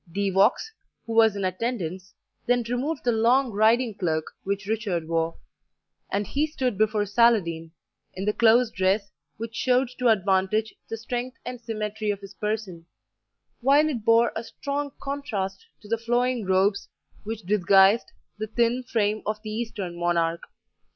[0.11, 0.51] De Vaux,
[1.05, 2.15] who was in attendance,
[2.47, 5.37] then removed the long riding cloak which Richard wore,
[6.09, 7.71] and he stood before Saladin
[8.15, 12.87] in the close dress which showed to advantage the strength and symmetry of his person,
[13.59, 16.89] while it bore a strong contrast to the flowing robes
[17.23, 20.41] which disguised the thin frame of the Eastern monarch.